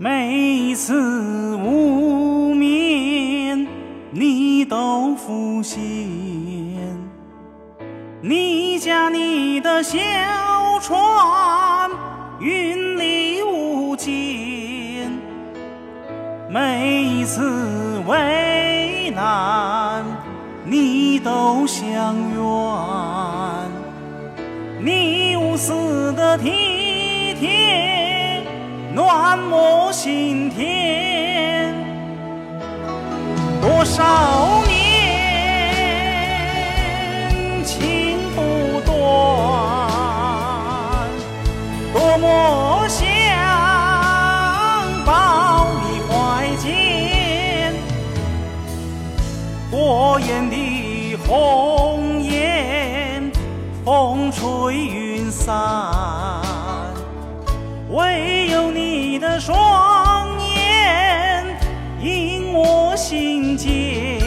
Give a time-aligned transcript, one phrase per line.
[0.00, 3.66] 每一次无眠，
[4.12, 5.80] 你都浮现。
[8.20, 9.98] 你家你的小
[10.80, 11.90] 船，
[12.38, 15.10] 云里雾间。
[16.48, 20.04] 每一次为难，
[20.64, 22.38] 你都相愿。
[24.80, 28.27] 你无私的体贴，
[28.98, 31.72] 暖我心田。
[33.62, 34.74] 多少年
[37.64, 38.90] 情不断，
[41.94, 43.06] 多么想
[45.06, 46.10] 抱你怀
[46.56, 46.66] 间。
[49.70, 53.30] 过眼的红颜，
[53.84, 55.54] 风吹云散，
[57.98, 61.44] 唯有你的双眼
[62.00, 64.20] 映我心间。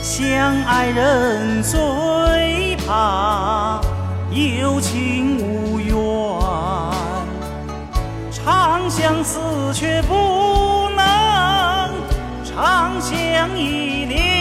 [0.00, 3.80] 相爱人最怕
[4.30, 5.92] 有情无缘，
[8.30, 9.40] 长相思
[9.74, 11.90] 却不能
[12.44, 14.39] 长相依恋。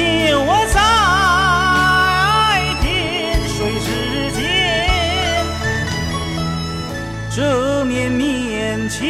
[0.00, 0.32] 你就
[0.72, 0.80] 在
[2.80, 3.88] 天水之
[4.32, 4.40] 间。
[7.34, 9.04] 这绵绵情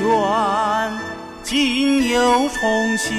[0.00, 0.92] 缘，
[1.42, 3.10] 今又重现。